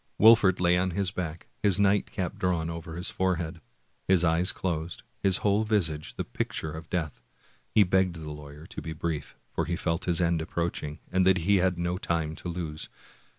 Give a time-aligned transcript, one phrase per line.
[0.17, 3.61] Wolfert lay on his back, his nightcap drawn over his forehead,
[4.07, 7.21] his eyes closed, his whole visage the picture of death.
[7.69, 11.37] He begged the lawyer to be brief, for he felt his end approaching, and that
[11.45, 12.89] he had no time to lose.